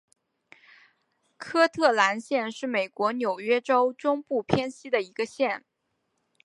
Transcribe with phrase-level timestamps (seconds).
[1.37, 5.63] 科特兰县是美国纽约州中部偏西的一个县。